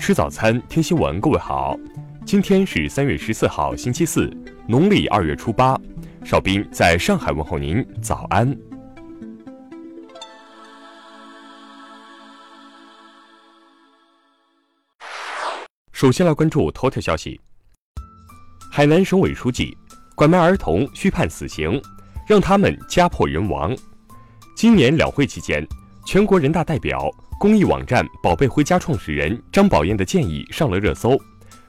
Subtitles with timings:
[0.00, 1.20] 吃早餐，听新闻。
[1.20, 1.76] 各位好，
[2.24, 4.34] 今天是三月十四号，星期四，
[4.66, 5.78] 农历二月初八。
[6.24, 8.56] 邵兵在上海问候您，早安。
[15.92, 17.38] 首先来关注头条消息：
[18.72, 19.76] 海南省委书记，
[20.14, 21.80] 拐卖儿童需判死刑，
[22.26, 23.76] 让他们家破人亡。
[24.56, 25.62] 今年两会期间，
[26.06, 31.18] 全国人大代表、公益网站“宝贝回家”创始人张宝燕的建议上了热搜。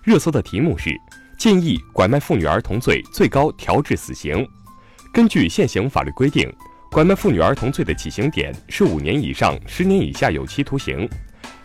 [0.03, 0.89] 热搜的题目是
[1.39, 4.45] “建议拐卖妇女儿童罪最高调至死刑”。
[5.13, 6.53] 根据现行法律规定，
[6.91, 11.07] 拐卖妇女儿童罪的起刑点是五年以上十年以下有期徒刑。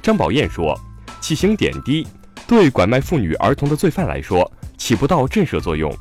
[0.00, 0.78] 张宝燕说
[1.20, 2.06] ：“起刑点低，
[2.46, 5.92] 对拐卖妇女儿童的罪犯来说起不到震慑作用，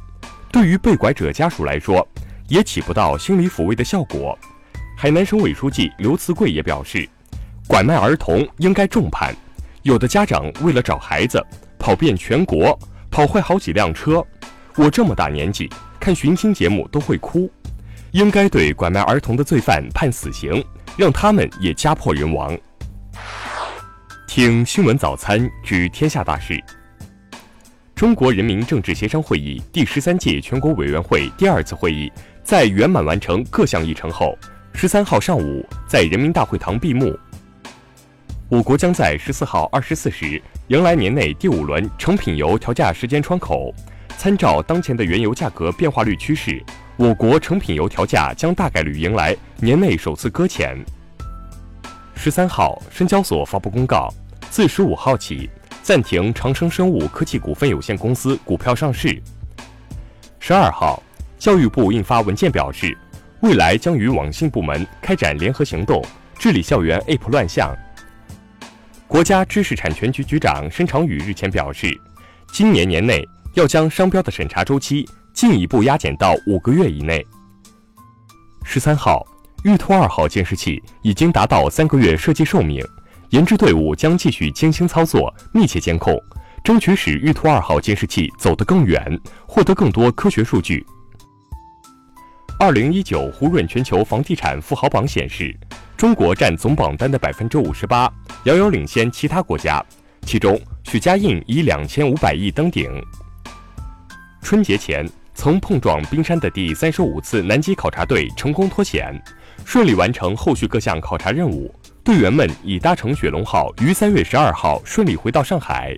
[0.52, 2.08] 对于被拐者家属来说
[2.49, 4.38] 也起不到心理抚慰的效果。”
[4.96, 7.10] 海南省委书记刘慈贵也表示，
[7.68, 9.36] 拐卖儿童应该重判。
[9.84, 11.44] 有的家长为了找孩子，
[11.77, 12.77] 跑遍全国，
[13.10, 14.24] 跑坏好几辆车。
[14.76, 17.49] 我这么大年纪，看寻亲节目都会哭。
[18.12, 20.63] 应该对拐卖儿童的罪犯判死刑，
[20.98, 22.58] 让他们也家破人亡。
[24.27, 26.63] 听新闻早餐知天下大事。
[27.93, 32.12] 中国人民政治协商会议第十三届全国委员会第二次会议
[32.43, 34.38] 在圆满完成各项议程后。
[34.74, 37.18] 十三号上午，在人民大会堂闭幕。
[38.48, 43.74] 我国将在十四号二十四时迎来年内第五轮成品油调价时间窗口。
[44.18, 46.63] 参照当前的原油价格变化率趋势，
[46.96, 50.77] 我国成品油调价将大概率迎来年内首次搁浅。
[52.13, 54.13] 十三号，深交所发布公告，
[54.52, 55.49] 自十五号起
[55.82, 59.20] 暂停长生生物科技股份有限公司股票上市。
[60.40, 61.02] 十二号，
[61.40, 62.96] 教育部印发文件表示。
[63.41, 66.03] 未来将与网信部门开展联合行动，
[66.40, 67.75] 治理校园 App 乱象。
[69.16, 71.88] 国家知识产权局局长申长宇日前表示，
[72.52, 77.26] 今年年内要将商标的审查周期进一步压减到五个月以内。
[78.66, 79.26] 十三号，
[79.64, 82.86] 玉兔二号监视器已经达到三个月设计寿命，
[83.30, 86.22] 研制队伍将继续精心操作、密切监控，
[86.62, 90.86] 争取使玉兔二号监视器走得更远，获得更多科学数据。
[92.59, 95.58] 二零一九胡润全球房地产富豪榜显示，
[95.98, 98.12] 中国占总榜单的百分之五十八，
[98.44, 99.84] 遥遥领先其他国家。
[100.24, 102.92] 其中，许家印以两千五百亿登顶。
[104.42, 109.18] 春节前，曾碰撞冰山的第三十五次南极考察队成功脱险，
[109.64, 111.74] 顺利完成后续各项考察任务。
[112.04, 115.98] 队员们已搭乘雪龙号于三月十二号顺利回到上海。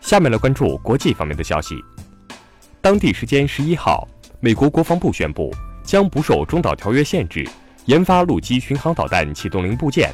[0.00, 1.76] 下面来关注国际方面的消息。
[2.80, 4.08] 当地时间十一号。
[4.44, 7.48] 美国国防部宣布，将不受中导条约限制，
[7.86, 10.10] 研发陆基巡航导弹启动零部件。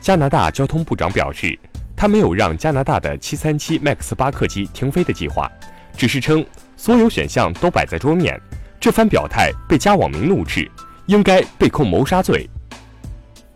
[0.00, 1.58] 加拿大交通部长表示，
[1.96, 5.50] 他没有让加拿大的737 MAX 八客机停飞的计划，
[5.96, 6.44] 只是称
[6.76, 8.40] 所有选项都摆在桌面。
[8.78, 10.70] 这番表态被加网民怒斥，
[11.06, 12.48] 应该被控谋杀罪。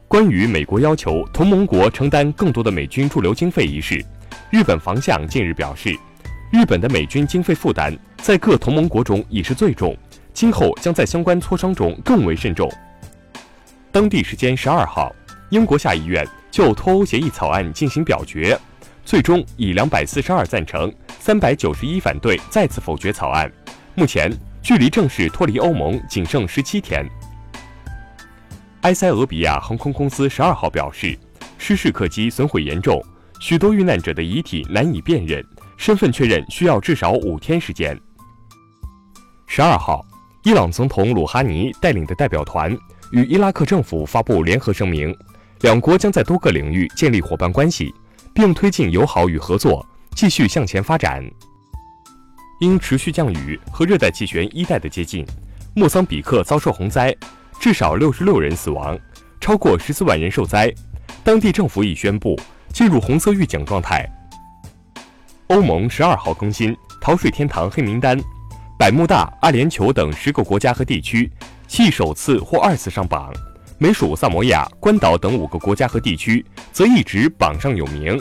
[0.09, 4.05] 关于美国要求同盟国承担更多的美军驻留经费一事，
[4.51, 5.97] 日本防相近日表示。
[6.53, 9.97] 日本的美军经费负担在各同盟国中已是最重，
[10.35, 12.71] 今后将在相关磋商中更为慎重。
[13.93, 15.15] 当地时间十二号，
[15.51, 18.59] 英国下议院就脱欧协议草案进行表决，
[19.05, 23.51] 最终以两百四十二赞成、三百九十一反对再次否决草案。
[23.95, 24.31] 目前
[24.61, 27.09] 距离正式脱离欧盟仅剩十七天。
[28.83, 31.17] 埃塞俄比亚航空公司十二号表示，
[31.57, 33.01] 失事客机损毁严重，
[33.39, 35.43] 许多遇难者的遗体难以辨认。
[35.77, 37.99] 身份确认需要至少五天时间。
[39.47, 40.05] 十二号，
[40.45, 42.77] 伊朗总统鲁哈尼带领的代表团
[43.13, 45.17] 与伊拉克政府发布联合声明，
[45.63, 47.91] 两国将在多个领域建立伙伴关系，
[48.35, 51.25] 并推进友好与合作，继续向前发展。
[52.61, 55.25] 因持续降雨和热带气旋一带的接近，
[55.75, 57.17] 莫桑比克遭受洪灾，
[57.59, 58.99] 至少六十六人死亡，
[59.41, 60.71] 超过十四万人受灾，
[61.25, 62.39] 当地政府已宣布
[62.69, 64.07] 进入红色预警状态。
[65.47, 68.21] 欧盟十二号更新逃税天堂黑名单，
[68.85, 71.33] 百慕大、阿联酋等十个国家和地区
[71.67, 73.33] 系首次或二次上榜，
[73.79, 78.21] 美属萨摩亚、关岛等五个国家和地区则一直榜上有名。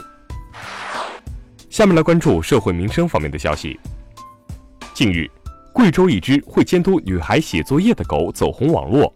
[1.69, 3.77] 下面来关注社会民生方面的消息。
[4.93, 5.29] 近日，
[5.73, 9.13] 贵州一只会监督女孩写作业的狗走红网络，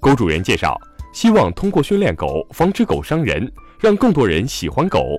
[0.00, 0.78] 狗主人介绍，
[1.14, 3.50] 希望通过训练狗防止狗伤人，
[3.80, 5.18] 让更多人喜欢狗。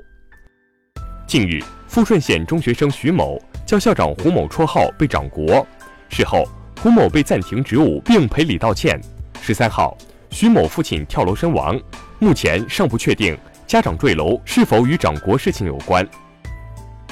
[1.25, 1.59] 近日。
[1.87, 3.37] 富顺县中学生徐某
[3.71, 5.65] 叫校长胡某绰号被掌掴，
[6.09, 6.43] 事后
[6.81, 8.99] 胡某被暂停职务并赔礼道歉。
[9.41, 9.97] 十三号，
[10.29, 11.79] 徐某父亲跳楼身亡，
[12.19, 16.05] 目前尚不确定家长坠楼是否与掌国事情有关？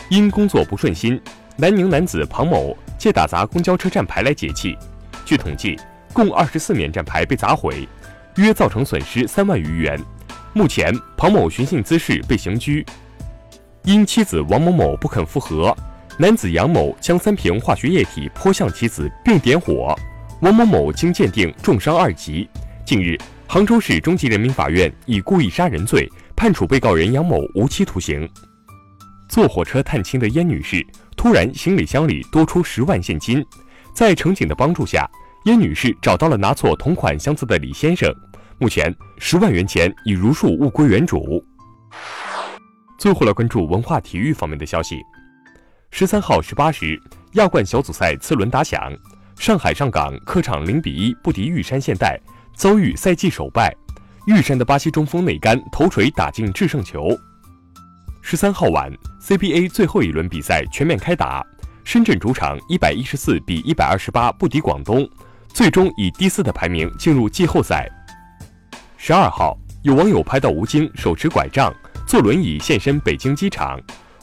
[0.10, 1.18] 因工作不顺心，
[1.56, 4.78] 南宁男子庞某借打砸公交车站牌来解气。
[5.24, 5.80] 据统计，
[6.12, 7.88] 共二十四面站牌被砸毁，
[8.36, 9.98] 约造成损失三万余元。
[10.52, 12.86] 目前，庞某寻衅滋事被刑拘。
[13.84, 15.74] 因妻子王某某不肯复合，
[16.22, 19.96] 男子杨某将三瓶化学液体泼向妻子并点火，
[20.42, 22.46] 王某某经鉴定重伤二级。
[22.86, 23.18] 近日，
[23.48, 28.30] 杭州市中级人民法院以故意杀人罪判处被告人杨某无期徒刑。
[29.30, 30.86] 坐火车探亲的燕女士
[31.16, 33.42] 突然行李箱里多出十万现金，
[33.96, 35.10] 在乘警的帮助下，
[35.46, 38.14] 燕女士找到了拿错同款箱子的李先生。
[38.58, 41.42] 目前，十万元钱已如数物归原主。
[42.98, 44.98] 最后来关注文化体育方面的消息。
[45.92, 47.00] 十三号十八时，
[47.34, 48.94] 亚冠小组赛次轮打响，
[49.38, 52.18] 上海上港客场零比一不敌玉山现代，
[52.56, 53.76] 遭遇赛季首败。
[54.26, 57.10] 玉山的巴西中锋内甘头锤打进制胜球。
[58.22, 58.90] 十三号晚
[59.22, 61.46] ，CBA 最后一轮比赛全面开打，
[61.84, 65.10] 深圳主场一百一十四比一百二十八不敌广东，
[65.50, 67.90] 最终以第四的排名进入季后赛。
[68.96, 71.74] 十二号，有网友拍到吴京手持拐杖、
[72.06, 73.78] 坐轮椅现身北京机场。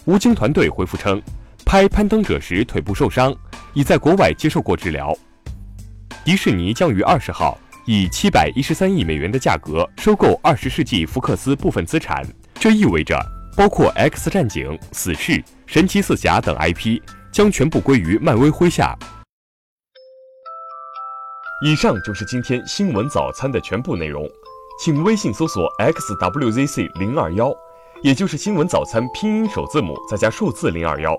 [0.04, 1.20] 吴京团队回复称，
[1.66, 3.34] 拍攀登者时腿部受伤，
[3.74, 5.12] 已在国外接受过治疗。
[6.24, 12.24] 迪士尼将于二十号以七百一十三亿美元的价格收购二十世纪福克斯部分资产，
[12.54, 13.18] 这意味着
[13.56, 15.32] 包括《X 战警》《死侍》
[15.66, 17.02] 《神奇四侠》等 IP
[17.32, 18.96] 将全部归于漫威麾下。
[21.64, 24.24] 以上就是今天新闻早餐的全部内容。
[24.84, 27.52] 请微信搜索 xwzc 零二幺，
[28.04, 31.18] 也就是新闻早餐拼音首字母再加数字零二幺。